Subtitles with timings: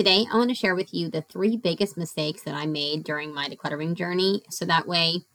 [0.00, 3.34] Today, I want to share with you the three biggest mistakes that I made during
[3.34, 5.26] my decluttering journey so that way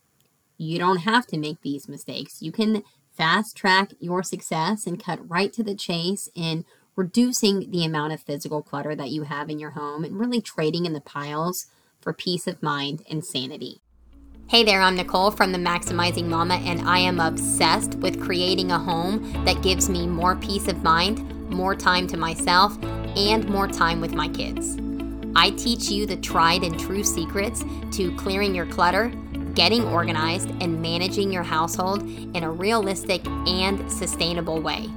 [0.57, 2.41] you don't have to make these mistakes.
[2.41, 2.81] You can
[3.11, 6.65] fast track your success and cut right to the chase in
[6.95, 10.87] reducing the amount of physical clutter that you have in your home and really trading
[10.87, 11.67] in the piles
[12.01, 13.81] for peace of mind and sanity.
[14.47, 18.79] Hey there, I'm Nicole from the Maximizing Mama, and I am obsessed with creating a
[18.79, 22.75] home that gives me more peace of mind, more time to myself,
[23.17, 24.77] and more time with my kids.
[25.35, 29.09] I teach you the tried and true secrets to clearing your clutter,
[29.53, 34.89] getting organized, and managing your household in a realistic and sustainable way.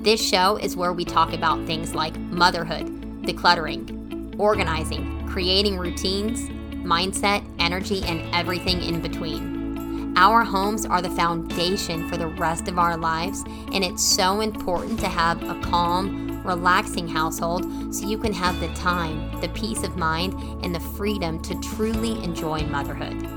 [0.00, 2.86] This show is where we talk about things like motherhood,
[3.22, 6.48] decluttering, organizing, creating routines,
[6.84, 10.14] mindset, energy, and everything in between.
[10.16, 14.98] Our homes are the foundation for the rest of our lives, and it's so important
[15.00, 19.96] to have a calm, relaxing household so you can have the time, the peace of
[19.96, 20.32] mind,
[20.64, 23.28] and the freedom to truly enjoy motherhood.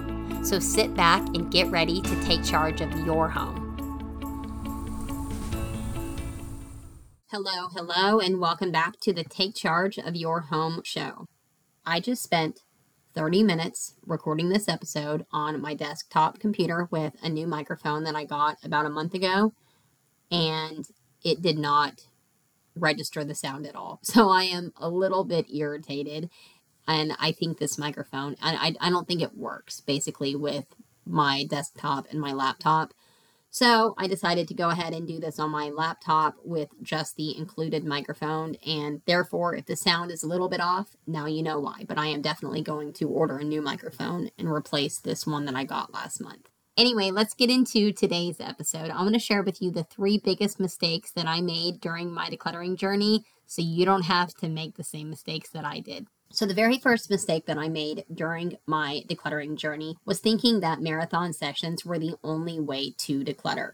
[0.44, 3.67] So sit back and get ready to take charge of your home.
[7.27, 11.25] Hello, hello, and welcome back to the Take Charge of Your Home show.
[11.85, 12.61] I just spent
[13.13, 18.23] 30 minutes recording this episode on my desktop computer with a new microphone that I
[18.23, 19.53] got about a month ago,
[20.31, 20.85] and
[21.23, 22.05] it did not
[22.75, 24.00] register the sound at all.
[24.11, 26.30] So I am a little bit irritated,
[26.88, 30.66] and I think this microphone, I, I, I don't think it works basically with
[31.05, 32.94] my desktop and my laptop.
[33.53, 37.38] So I decided to go ahead and do this on my laptop with just the
[37.38, 38.55] included microphone.
[38.66, 41.83] And therefore, if the sound is a little bit off, now you know why.
[41.85, 45.56] But I am definitely going to order a new microphone and replace this one that
[45.56, 46.50] I got last month.
[46.77, 48.89] Anyway, let's get into today's episode.
[48.89, 52.30] I'm going to share with you the three biggest mistakes that I made during my
[52.30, 56.08] decluttering journey so you don't have to make the same mistakes that I did.
[56.31, 60.81] So, the very first mistake that I made during my decluttering journey was thinking that
[60.81, 63.74] marathon sessions were the only way to declutter.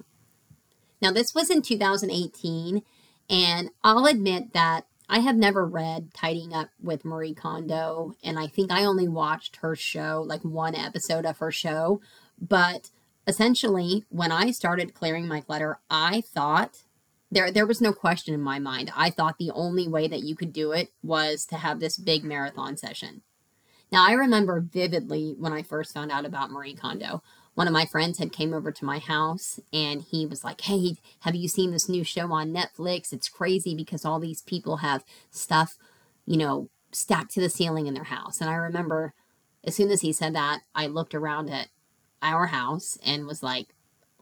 [0.99, 2.81] Now, this was in 2018,
[3.29, 8.47] and I'll admit that I have never read Tidying Up with Marie Kondo, and I
[8.47, 12.01] think I only watched her show, like one episode of her show.
[12.41, 12.89] But
[13.27, 16.83] essentially, when I started clearing my clutter, I thought
[17.29, 18.91] there there was no question in my mind.
[18.95, 22.23] I thought the only way that you could do it was to have this big
[22.23, 23.21] marathon session.
[23.91, 27.21] Now I remember vividly when I first found out about Marie Kondo.
[27.53, 30.97] One of my friends had came over to my house and he was like, "Hey,
[31.21, 33.11] have you seen this new show on Netflix?
[33.11, 35.77] It's crazy because all these people have stuff,
[36.25, 39.13] you know, stacked to the ceiling in their house." And I remember
[39.63, 41.67] as soon as he said that, I looked around at
[42.21, 43.67] our house and was like,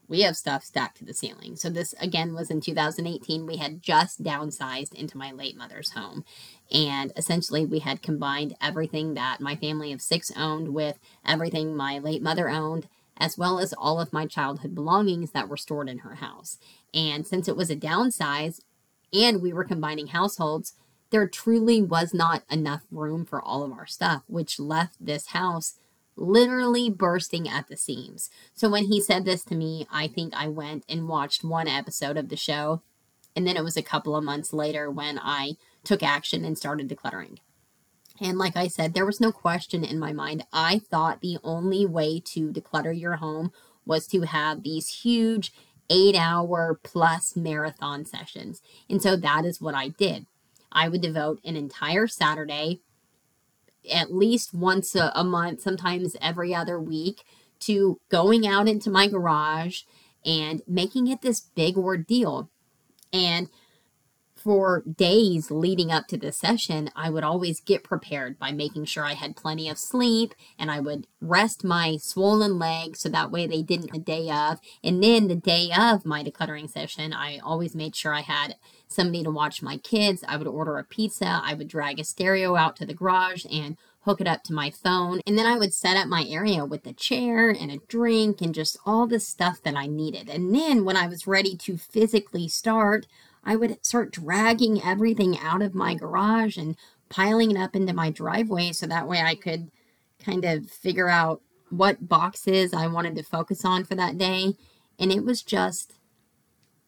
[0.08, 1.56] we have stuff stacked to the ceiling.
[1.56, 3.46] So this again was in 2018.
[3.46, 6.24] We had just downsized into my late mother's home.
[6.72, 11.98] And essentially we had combined everything that my family of 6 owned with everything my
[11.98, 16.00] late mother owned as well as all of my childhood belongings that were stored in
[16.00, 16.58] her house.
[16.94, 18.60] And since it was a downsize
[19.14, 20.74] and we were combining households,
[21.12, 25.76] there truly was not enough room for all of our stuff, which left this house
[26.16, 28.30] literally bursting at the seams.
[28.54, 32.18] So when he said this to me, I think I went and watched one episode
[32.18, 32.82] of the show.
[33.36, 36.90] And then it was a couple of months later when I took action and started
[36.90, 37.38] decluttering.
[38.22, 40.46] And like I said, there was no question in my mind.
[40.54, 43.52] I thought the only way to declutter your home
[43.86, 45.52] was to have these huge
[45.90, 48.62] eight hour plus marathon sessions.
[48.90, 50.26] And so that is what I did.
[50.72, 52.82] I would devote an entire Saturday
[53.92, 57.24] at least once a, a month, sometimes every other week,
[57.62, 59.82] to going out into my garage
[60.26, 62.50] and making it this big ordeal.
[63.14, 63.50] And
[64.46, 69.04] for days leading up to the session, I would always get prepared by making sure
[69.04, 73.48] I had plenty of sleep and I would rest my swollen legs so that way
[73.48, 74.60] they didn't the day of.
[74.84, 78.58] And then the day of my decluttering session, I always made sure I had
[78.88, 80.24] somebody to watch my kids.
[80.28, 81.42] I would order a pizza.
[81.44, 84.70] I would drag a stereo out to the garage and hook it up to my
[84.70, 85.22] phone.
[85.26, 88.54] And then I would set up my area with a chair and a drink and
[88.54, 90.30] just all the stuff that I needed.
[90.30, 93.08] And then when I was ready to physically start,
[93.46, 96.76] I would start dragging everything out of my garage and
[97.10, 99.70] piling it up into my driveway so that way I could
[100.20, 104.56] kind of figure out what boxes I wanted to focus on for that day.
[104.98, 105.94] And it was just,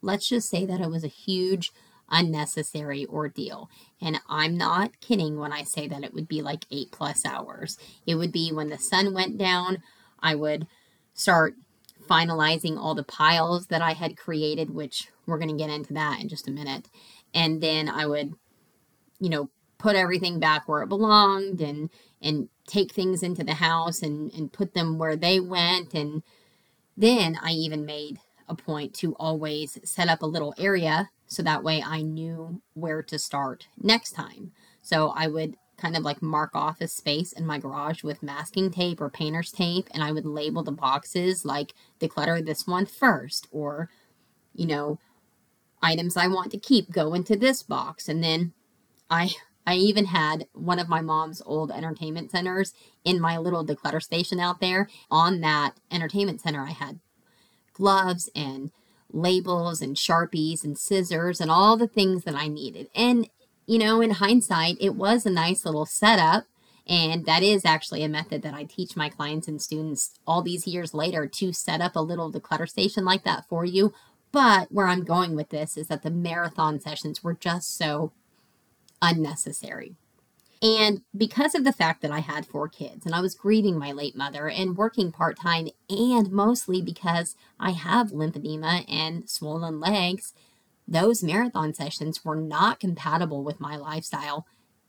[0.02, 1.72] let's just say that it was a huge,
[2.10, 3.70] unnecessary ordeal.
[4.02, 7.78] And I'm not kidding when I say that it would be like eight plus hours.
[8.06, 9.84] It would be when the sun went down,
[10.20, 10.68] I would
[11.14, 11.56] start
[12.08, 16.20] finalizing all the piles that I had created, which we're going to get into that
[16.22, 16.90] in just a minute.
[17.34, 18.34] And then I would,
[19.20, 21.90] you know, put everything back where it belonged and
[22.22, 26.24] and take things into the house and and put them where they went and
[26.96, 28.20] then I even made
[28.50, 33.04] a point to always set up a little area so that way I knew where
[33.04, 34.52] to start next time.
[34.82, 38.72] So I would kind of like mark off a space in my garage with masking
[38.72, 43.48] tape or painter's tape and I would label the boxes like declutter this one first
[43.52, 43.90] or
[44.54, 45.00] you know
[45.82, 48.54] items I want to keep go into this box and then
[49.10, 49.30] I
[49.68, 54.40] I even had one of my mom's old entertainment centers in my little declutter station
[54.40, 54.88] out there.
[55.12, 57.02] On that entertainment center I had
[57.74, 58.72] gloves and
[59.12, 62.88] labels and sharpies and scissors and all the things that I needed.
[62.96, 63.30] And
[63.68, 66.46] you know, in hindsight, it was a nice little setup.
[66.88, 70.66] And that is actually a method that I teach my clients and students all these
[70.66, 73.94] years later to set up a little declutter station like that for you.
[74.32, 78.14] But where I'm going with this is that the marathon sessions were just so
[79.02, 79.96] unnecessary.
[80.62, 83.92] And because of the fact that I had four kids and I was grieving my
[83.92, 90.34] late mother and working part time, and mostly because I have lymphedema and swollen legs,
[90.88, 94.46] those marathon sessions were not compatible with my lifestyle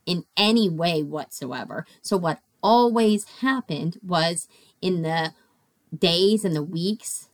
[0.06, 1.84] in any way whatsoever.
[2.02, 4.48] So, what always happened was
[4.80, 5.32] in the
[5.96, 7.28] days and the weeks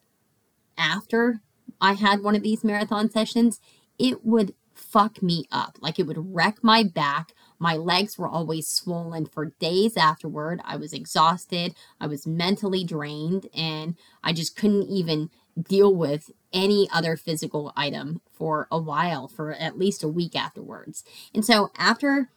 [0.76, 1.40] after
[1.81, 3.61] I had one of these marathon sessions,
[3.99, 5.78] it would fuck me up.
[5.81, 7.32] Like it would wreck my back.
[7.58, 10.60] My legs were always swollen for days afterward.
[10.64, 11.75] I was exhausted.
[12.00, 18.23] I was mentally drained and I just couldn't even deal with any other physical item
[18.33, 21.05] for a while, for at least a week afterwards.
[21.35, 22.31] And so, after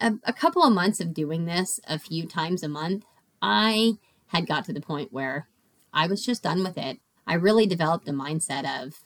[0.00, 3.04] a, a, couple of months of doing this a few times a month,
[3.40, 3.94] I
[4.28, 5.48] had got to the point where
[5.92, 6.98] I was just done with it.
[7.26, 9.00] I really developed a mindset of,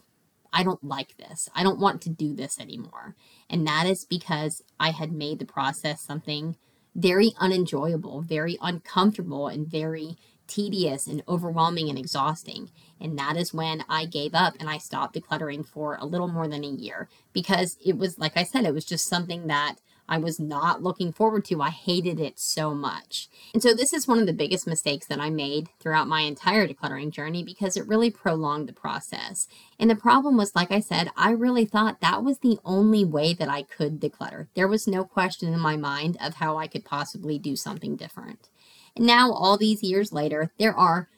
[0.53, 1.49] I don't like this.
[1.55, 3.15] I don't want to do this anymore.
[3.49, 6.57] And that is because I had made the process something
[6.95, 12.71] very unenjoyable, very uncomfortable, and very tedious and overwhelming and exhausting.
[13.01, 16.49] And that is when I gave up and I stopped decluttering for a little more
[16.49, 19.77] than a year because it was, like I said, it was just something that
[20.09, 21.61] I was not looking forward to.
[21.61, 23.29] I hated it so much.
[23.53, 26.67] And so, this is one of the biggest mistakes that I made throughout my entire
[26.67, 29.49] decluttering journey because it really prolonged the process.
[29.79, 33.35] And the problem was, like I said, I really thought that was the only way
[33.35, 34.47] that I could declutter.
[34.55, 38.49] There was no question in my mind of how I could possibly do something different.
[38.97, 41.09] And now, all these years later, there are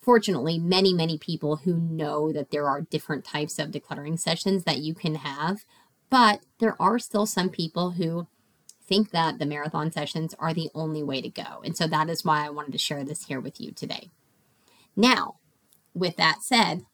[0.00, 4.78] fortunately many, many people who know that there are different types of decluttering sessions that
[4.78, 5.64] you can have.
[6.10, 8.26] But there are still some people who
[8.84, 11.62] think that the marathon sessions are the only way to go.
[11.64, 14.10] And so that is why I wanted to share this here with you today.
[14.96, 15.36] Now,
[15.94, 16.84] with that said,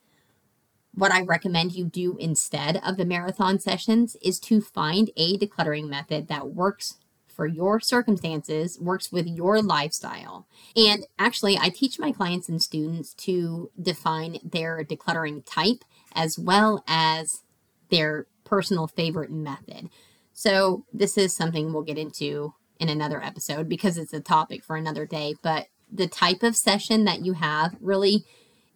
[0.95, 5.89] what I recommend you do instead of the marathon sessions is to find a decluttering
[5.89, 6.99] method that works
[7.38, 10.49] for your circumstances, works with your lifestyle.
[10.75, 15.85] And actually, I teach my clients and students to define their decluttering type
[16.17, 17.44] as well as
[17.90, 19.88] their personal favorite method.
[20.32, 24.75] So, this is something we'll get into in another episode because it's a topic for
[24.75, 25.37] another day.
[25.40, 28.25] But the type of session that you have really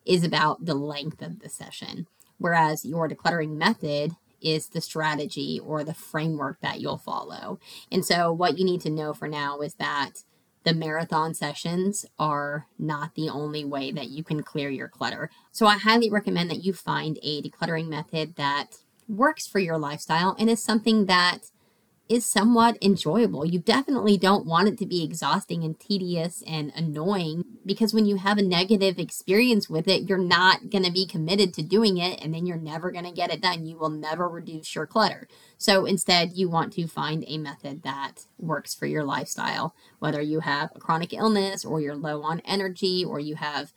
[0.06, 2.06] is about the length of the session,
[2.38, 4.12] whereas your decluttering method
[4.42, 7.58] is the strategy or the framework that you'll follow.
[7.90, 10.24] And so, what you need to know for now is that
[10.64, 15.30] the marathon sessions are not the only way that you can clear your clutter.
[15.50, 18.78] So, I highly recommend that you find a decluttering method that
[19.08, 21.51] works for your lifestyle and is something that
[22.12, 23.46] is somewhat enjoyable.
[23.46, 28.16] You definitely don't want it to be exhausting and tedious and annoying because when you
[28.16, 32.22] have a negative experience with it, you're not going to be committed to doing it
[32.22, 33.64] and then you're never going to get it done.
[33.64, 35.26] You will never reduce your clutter.
[35.56, 40.40] So instead, you want to find a method that works for your lifestyle, whether you
[40.40, 43.72] have a chronic illness or you're low on energy or you have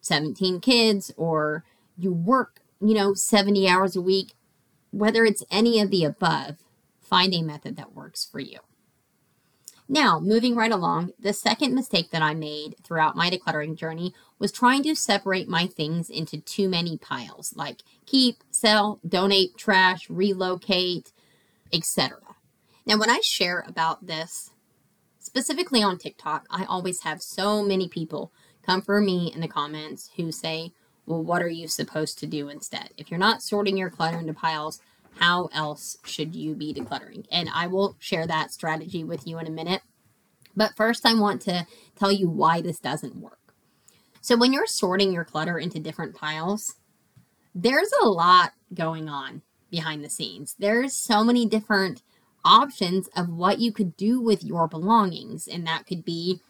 [0.00, 1.64] 17 kids or
[1.98, 4.32] you work, you know, 70 hours a week,
[4.90, 6.61] whether it's any of the above
[7.12, 8.58] find a method that works for you.
[9.86, 14.50] Now, moving right along, the second mistake that I made throughout my decluttering journey was
[14.50, 21.12] trying to separate my things into too many piles, like keep, sell, donate, trash, relocate,
[21.70, 22.16] etc.
[22.86, 24.48] Now, when I share about this,
[25.18, 28.32] specifically on TikTok, I always have so many people
[28.64, 30.72] come for me in the comments who say,
[31.04, 32.88] Well, what are you supposed to do instead?
[32.96, 34.80] If you're not sorting your clutter into piles,
[35.18, 37.26] how else should you be decluttering?
[37.30, 39.82] And I will share that strategy with you in a minute.
[40.56, 41.66] But first, I want to
[41.96, 43.54] tell you why this doesn't work.
[44.20, 46.76] So, when you're sorting your clutter into different piles,
[47.54, 50.54] there's a lot going on behind the scenes.
[50.58, 52.02] There's so many different
[52.44, 55.48] options of what you could do with your belongings.
[55.48, 56.40] And that could be,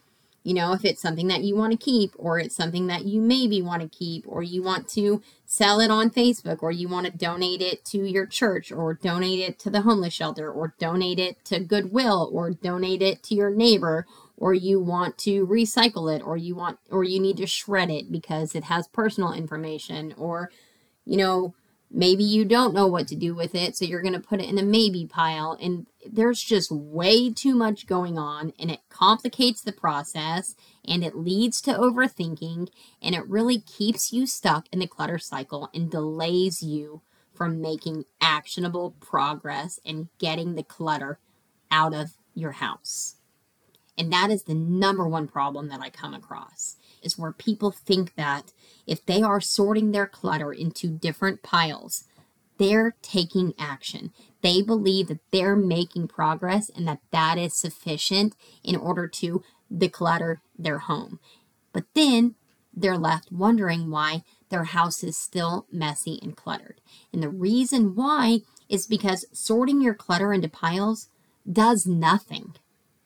[0.43, 3.21] you know, if it's something that you want to keep, or it's something that you
[3.21, 5.21] maybe want to keep, or you want to
[5.53, 9.39] sell it on Facebook, or you want to donate it to your church, or donate
[9.39, 13.51] it to the homeless shelter, or donate it to Goodwill, or donate it to your
[13.51, 17.91] neighbor, or you want to recycle it, or you want, or you need to shred
[17.91, 20.49] it because it has personal information, or,
[21.05, 21.53] you know,
[21.95, 24.49] Maybe you don't know what to do with it, so you're going to put it
[24.49, 25.55] in a maybe pile.
[25.61, 31.15] And there's just way too much going on, and it complicates the process, and it
[31.15, 32.69] leads to overthinking,
[32.99, 38.05] and it really keeps you stuck in the clutter cycle and delays you from making
[38.19, 41.19] actionable progress and getting the clutter
[41.69, 43.17] out of your house.
[43.97, 48.15] And that is the number one problem that I come across is where people think
[48.15, 48.51] that
[48.87, 52.05] if they are sorting their clutter into different piles,
[52.57, 54.11] they're taking action.
[54.41, 60.37] They believe that they're making progress and that that is sufficient in order to declutter
[60.57, 61.19] their home.
[61.71, 62.35] But then
[62.73, 66.81] they're left wondering why their house is still messy and cluttered.
[67.11, 71.09] And the reason why is because sorting your clutter into piles
[71.51, 72.55] does nothing.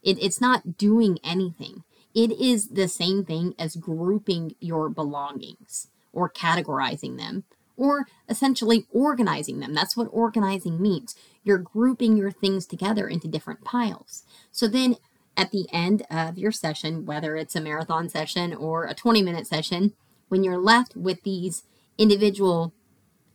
[0.07, 1.83] It, it's not doing anything.
[2.15, 7.43] It is the same thing as grouping your belongings or categorizing them
[7.75, 9.73] or essentially organizing them.
[9.73, 11.13] That's what organizing means.
[11.43, 14.23] You're grouping your things together into different piles.
[14.49, 14.95] So then
[15.35, 19.45] at the end of your session, whether it's a marathon session or a 20 minute
[19.45, 19.91] session,
[20.29, 21.63] when you're left with these
[21.97, 22.73] individual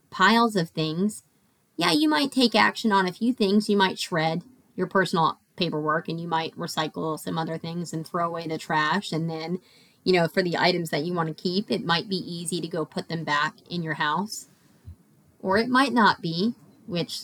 [0.09, 1.23] piles of things,
[1.77, 3.69] yeah, you might take action on a few things.
[3.69, 4.43] You might shred
[4.75, 9.13] your personal paperwork and you might recycle some other things and throw away the trash.
[9.13, 9.61] And then
[10.05, 12.67] you know for the items that you want to keep it might be easy to
[12.67, 14.49] go put them back in your house.
[15.41, 16.55] Or it might not be
[16.87, 17.21] which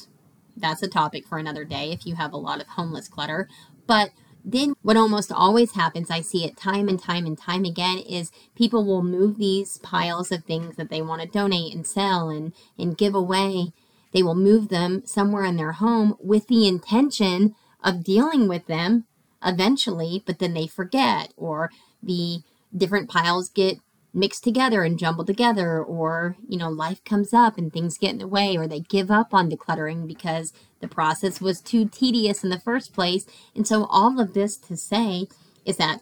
[0.56, 3.48] that's a topic for another day if you have a lot of homeless clutter.
[3.86, 4.10] But
[4.44, 8.30] then what almost always happens i see it time and time and time again is
[8.54, 12.52] people will move these piles of things that they want to donate and sell and
[12.78, 13.72] and give away.
[14.12, 19.04] They will move them somewhere in their home with the intention of dealing with them
[19.44, 21.70] eventually, but then they forget, or
[22.02, 22.38] the
[22.76, 23.78] different piles get
[24.14, 28.18] mixed together and jumbled together, or, you know, life comes up and things get in
[28.18, 32.50] the way, or they give up on decluttering because the process was too tedious in
[32.50, 33.26] the first place.
[33.54, 35.26] And so, all of this to say
[35.64, 36.00] is that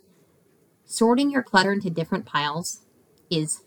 [0.84, 2.80] sorting your clutter into different piles
[3.30, 3.62] is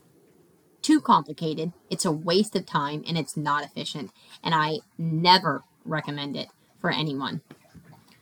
[0.82, 4.12] too complicated, it's a waste of time, and it's not efficient.
[4.42, 6.48] And I never recommend it
[6.80, 7.42] for anyone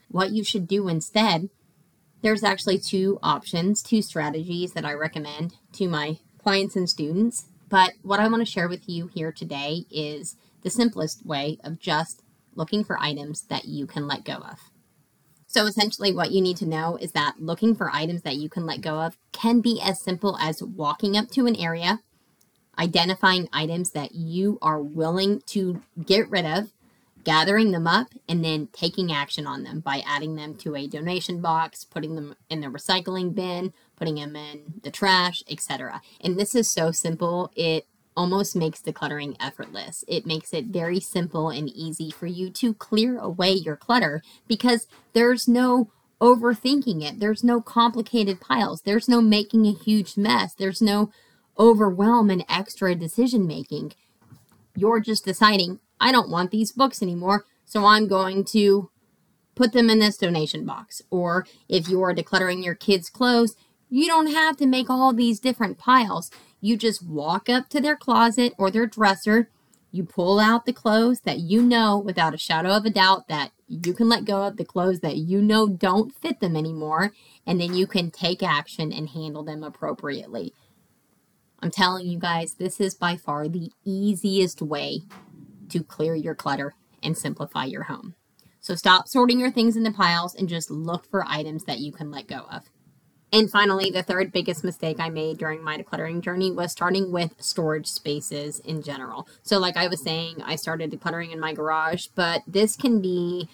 [0.10, 1.50] what you should do instead,
[2.22, 7.46] there's actually two options, two strategies that I recommend to my clients and students.
[7.70, 11.80] But what I want to share with you here today is the simplest way of
[11.80, 12.24] just
[12.56, 14.60] looking for items that you can let go of.
[15.50, 18.66] So, essentially, what you need to know is that looking for items that you can
[18.66, 22.02] let go of can be as simple as walking up to an area,
[22.78, 26.72] identifying items that you are willing to get rid of,
[27.28, 31.42] gathering them up and then taking action on them by adding them to a donation
[31.42, 36.02] box, putting them in the recycling bin, putting them in the trash, etc.
[36.22, 40.06] And this is so simple, it almost makes decluttering effortless.
[40.08, 44.88] It makes it very simple and easy for you to clear away your clutter because
[45.12, 45.92] there's no
[46.22, 47.20] overthinking it.
[47.20, 48.84] There's no complicated piles.
[48.84, 50.54] There's no making a huge mess.
[50.54, 51.12] There's no
[51.60, 53.96] overwhelm and extra decision making.
[54.78, 58.90] You're just deciding, I don't want these books anymore, so I'm going to
[59.56, 61.02] put them in this donation box.
[61.10, 63.56] Or if you are decluttering your kids' clothes,
[63.90, 66.30] you don't have to make all these different piles.
[66.62, 69.50] You just walk up to their closet or their dresser,
[69.92, 73.52] you pull out the clothes that you know without a shadow of a doubt that
[73.68, 77.14] you can let go of the clothes that you know don't fit them anymore,
[77.46, 80.54] and then you can take action and handle them appropriately.
[81.62, 85.02] I'm telling you guys, this is by far the easiest way
[85.70, 88.16] to clear your clutter and simplify your home.
[88.60, 92.12] So stop sorting your things into piles and just look for items that you can
[92.12, 92.64] let go of.
[93.32, 97.34] And finally, the third biggest mistake I made during my decluttering journey was starting with
[97.40, 99.28] storage spaces in general.
[99.44, 103.50] So, like I was saying, I started decluttering in my garage, but this can be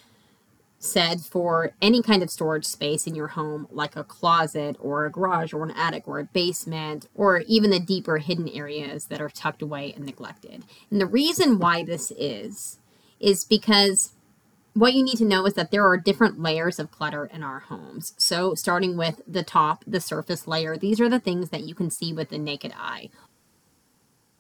[0.84, 5.12] said for any kind of storage space in your home, like a closet or a
[5.12, 9.30] garage or an attic or a basement, or even the deeper hidden areas that are
[9.30, 10.64] tucked away and neglected.
[10.92, 12.80] And the reason why this is,
[13.20, 14.12] is because
[14.74, 17.60] what you need to know is that there are different layers of clutter in our
[17.60, 18.14] homes.
[18.18, 21.92] So, starting with the top, the surface layer, these are the things that you can
[21.92, 23.10] see with the naked eye.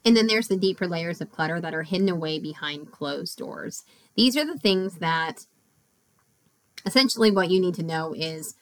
[0.04, 3.84] And then there's the deeper layers of clutter that are hidden away behind closed doors.
[4.16, 5.46] These are the things that
[6.86, 8.56] essentially, what you need to know is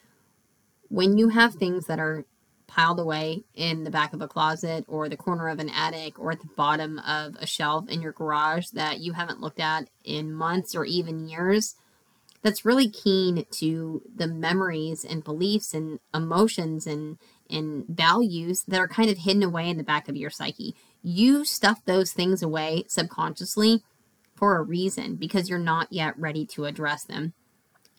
[0.88, 2.24] when you have things that are
[2.66, 6.32] piled away in the back of a closet or the corner of an attic or
[6.32, 10.32] at the bottom of a shelf in your garage that you haven't looked at in
[10.32, 11.74] months or even years,
[12.42, 18.88] that's really keen to the memories and beliefs and emotions and and values that are
[18.88, 20.74] kind of hidden away in the back of your psyche.
[21.02, 23.82] You stuff those things away subconsciously
[24.34, 27.34] for a reason because you're not yet ready to address them.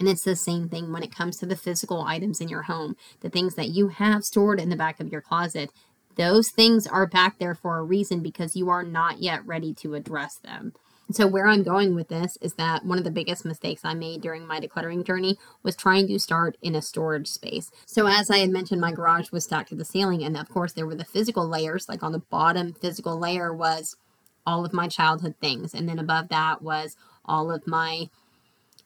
[0.04, 2.98] And it's the same thing when it comes to the physical items in your home,
[3.22, 5.72] the things that you have stored in the back of your closet.
[6.18, 9.96] Those things are back there for a reason because you are not yet ready to
[9.96, 10.74] address them.
[11.10, 14.22] So, where I'm going with this is that one of the biggest mistakes I made
[14.22, 17.72] during my decluttering journey was trying to start in a storage space.
[17.86, 20.74] So, as I had mentioned, my garage was stacked to the ceiling, and of course,
[20.74, 21.88] there were the physical layers.
[21.88, 23.96] Like on the bottom physical layer was
[24.46, 28.10] all of my childhood things, and then above that was all of my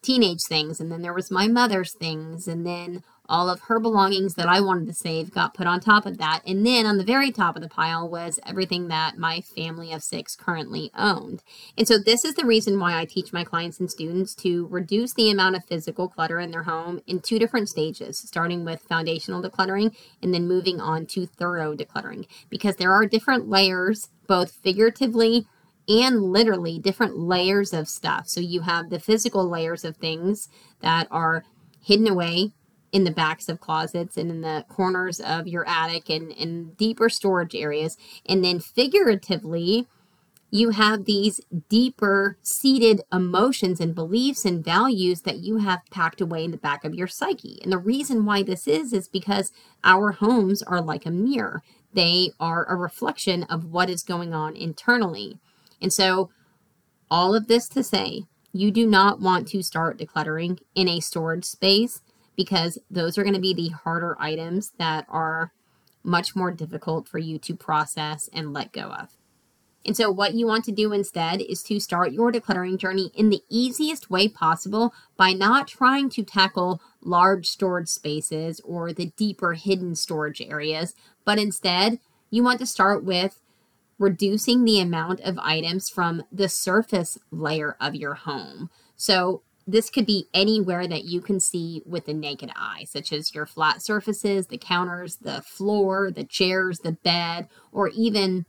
[0.01, 4.35] teenage things, and then there was my mother's things, and then all of her belongings
[4.35, 6.41] that I wanted to save got put on top of that.
[6.47, 10.01] And then on the very top of the pile was everything that my family of
[10.01, 11.43] six currently owned.
[11.77, 15.13] And so this is the reason why I teach my clients and students to reduce
[15.13, 19.43] the amount of physical clutter in their home in two different stages, starting with foundational
[19.43, 25.47] decluttering and then moving on to thorough decluttering, because there are different layers, both figuratively
[25.87, 28.27] and literally different layers of stuff.
[28.27, 30.49] So you have the physical layers of things
[30.81, 31.43] that are
[31.81, 32.51] hidden away
[32.91, 37.09] in the backs of closets and in the corners of your attic and in deeper
[37.09, 37.97] storage areas.
[38.25, 39.87] And then figuratively,
[40.49, 46.45] you have these deeper seated emotions and beliefs and values that you have packed away
[46.45, 47.59] in the back of your psyche.
[47.61, 49.51] And the reason why this is, is because
[49.83, 51.63] our homes are like a mirror,
[51.93, 55.37] they are a reflection of what is going on internally.
[55.81, 56.29] And so,
[57.09, 61.45] all of this to say, you do not want to start decluttering in a storage
[61.45, 62.01] space
[62.35, 65.51] because those are going to be the harder items that are
[66.03, 69.17] much more difficult for you to process and let go of.
[69.85, 73.29] And so, what you want to do instead is to start your decluttering journey in
[73.29, 79.53] the easiest way possible by not trying to tackle large storage spaces or the deeper
[79.53, 81.99] hidden storage areas, but instead,
[82.29, 83.39] you want to start with
[83.99, 88.69] reducing the amount of items from the surface layer of your home.
[88.95, 93.35] So, this could be anywhere that you can see with the naked eye, such as
[93.35, 98.45] your flat surfaces, the counters, the floor, the chairs, the bed, or even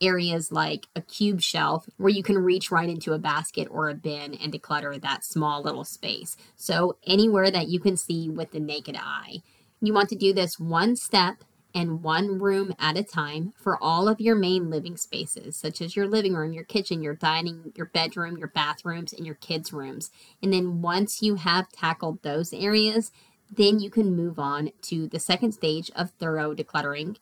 [0.00, 3.94] areas like a cube shelf where you can reach right into a basket or a
[3.94, 6.36] bin and declutter that small little space.
[6.56, 9.42] So, anywhere that you can see with the naked eye.
[9.82, 14.08] You want to do this one step and one room at a time for all
[14.08, 17.86] of your main living spaces, such as your living room, your kitchen, your dining, your
[17.86, 20.10] bedroom, your bathrooms, and your kids' rooms.
[20.42, 23.10] And then once you have tackled those areas,
[23.50, 27.16] then you can move on to the second stage of thorough decluttering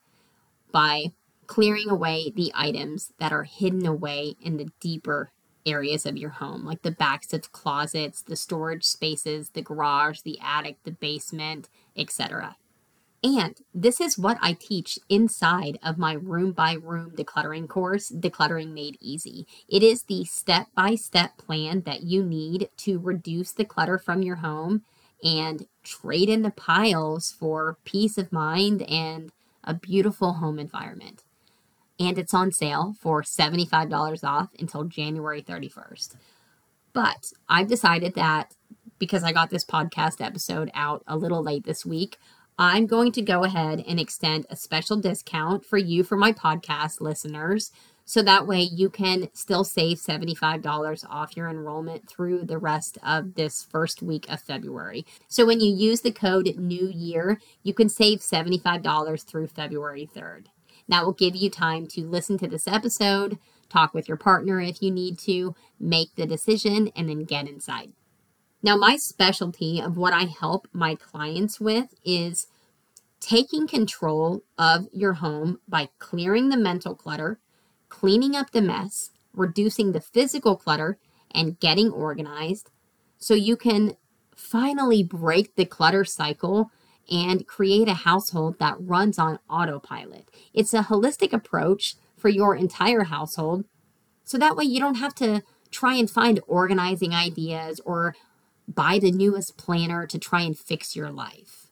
[0.71, 1.13] by
[1.47, 5.31] clearing away the items that are hidden away in the deeper
[5.65, 10.39] areas of your home, like the backs of closets, the storage spaces, the garage, the
[10.41, 12.57] attic, the basement, etc.
[13.25, 18.73] And this is what I teach inside of my room by room decluttering course, Decluttering
[18.73, 19.47] Made Easy.
[19.69, 24.23] It is the step by step plan that you need to reduce the clutter from
[24.23, 24.83] your home
[25.23, 29.31] and trade in the piles for peace of mind and
[29.63, 31.23] a beautiful home environment.
[32.01, 36.17] And it's on sale for $75 off until January 31st.
[36.93, 38.55] But I've decided that
[38.99, 42.19] because I got this podcast episode out a little late this week,
[42.59, 47.01] I'm going to go ahead and extend a special discount for you for my podcast
[47.01, 47.73] listeners.
[48.05, 53.35] So that way you can still save $75 off your enrollment through the rest of
[53.35, 55.07] this first week of February.
[55.29, 60.47] So when you use the code New Year, you can save $75 through February 3rd.
[60.89, 63.39] That will give you time to listen to this episode,
[63.69, 67.93] talk with your partner if you need to, make the decision, and then get inside.
[68.63, 72.47] Now, my specialty of what I help my clients with is
[73.21, 77.39] taking control of your home by clearing the mental clutter,
[77.89, 80.99] cleaning up the mess, reducing the physical clutter,
[81.31, 82.71] and getting organized
[83.19, 83.97] so you can
[84.35, 86.71] finally break the clutter cycle
[87.11, 90.29] and create a household that runs on autopilot.
[90.53, 93.65] It's a holistic approach for your entire household.
[94.25, 98.15] So that way you don't have to try and find organizing ideas or
[98.69, 101.67] buy the newest planner to try and fix your life.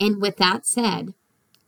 [0.00, 1.14] And with that said,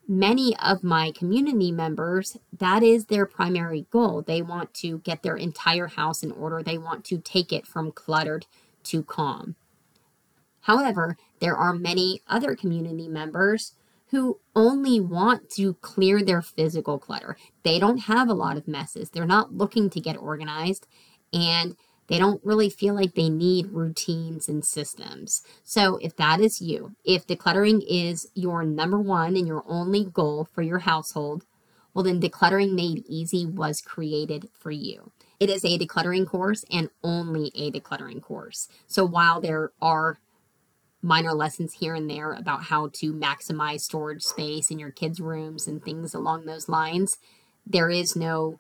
[0.08, 4.22] many of my community members, that is their primary goal.
[4.22, 7.92] They want to get their entire house in order, they want to take it from
[7.92, 8.46] cluttered
[8.84, 9.56] to calm.
[10.60, 13.74] However, there are many other community members
[14.10, 17.36] who only want to clear their physical clutter.
[17.64, 19.10] They don't have a lot of messes.
[19.10, 20.86] They're not looking to get organized
[21.32, 21.76] and
[22.08, 25.42] they don't really feel like they need routines and systems.
[25.64, 30.48] So, if that is you, if decluttering is your number one and your only goal
[30.52, 31.44] for your household,
[31.96, 35.12] well, then Decluttering Made Easy was created for you.
[35.40, 38.68] It is a decluttering course and only a decluttering course.
[38.86, 40.18] So, while there are
[41.00, 45.66] minor lessons here and there about how to maximize storage space in your kids' rooms
[45.66, 47.16] and things along those lines,
[47.66, 48.58] there is no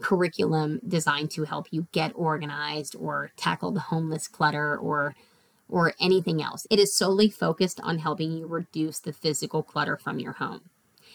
[0.00, 5.14] curriculum designed to help you get organized or tackle the homeless clutter or
[5.68, 6.66] or anything else.
[6.68, 10.62] It is solely focused on helping you reduce the physical clutter from your home.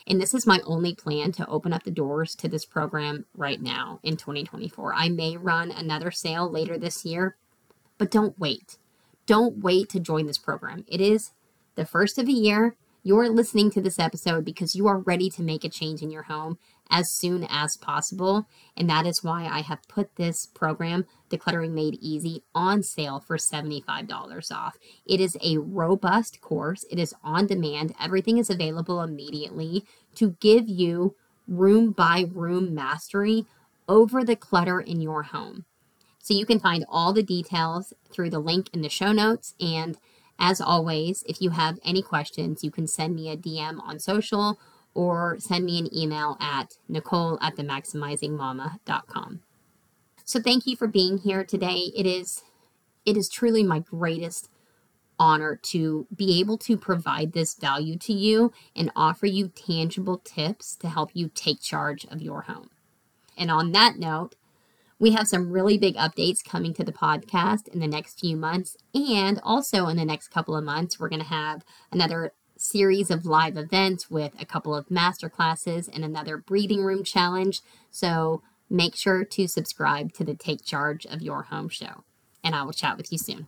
[0.08, 3.62] And this is my only plan to open up the doors to this program right
[3.62, 4.94] now in 2024.
[4.94, 7.36] I may run another sale later this year,
[7.98, 8.78] but don't wait.
[9.26, 10.86] Don't wait to join this program.
[10.88, 11.32] It is
[11.76, 12.76] the first of the year.
[13.08, 16.24] You're listening to this episode because you are ready to make a change in your
[16.24, 16.58] home
[16.90, 18.48] as soon as possible.
[18.76, 23.38] And that is why I have put this program, Decluttering Made Easy, on sale for
[23.38, 24.78] $75 off.
[25.06, 27.94] It is a robust course, it is on demand.
[28.02, 31.16] Everything is available immediately to give you
[31.48, 33.46] room by room mastery
[33.88, 35.66] over the clutter in your home.
[36.18, 39.54] So you can find all the details through the link in the show notes.
[39.60, 39.96] And
[40.40, 44.60] as always, if you have any questions, you can send me a DM on social
[44.94, 49.42] or send me an email at nicole at the maximizingmama.com.
[50.24, 51.92] So thank you for being here today.
[51.96, 52.44] It is
[53.06, 54.50] it is truly my greatest
[55.20, 60.76] honor to be able to provide this value to you and offer you tangible tips
[60.78, 62.70] to help you take charge of your home.
[63.38, 64.36] And on that note,
[65.00, 68.78] we have some really big updates coming to the podcast in the next few months.
[68.94, 73.26] And also in the next couple of months, we're going to have another series of
[73.26, 77.62] live events with a couple of master classes and another breathing room challenge.
[77.92, 82.04] So make sure to subscribe to the Take Charge of Your Home show.
[82.44, 83.48] And I will chat with you soon.